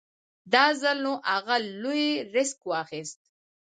[0.53, 3.21] دا ځل نو اغه لوی ريسک واخېست.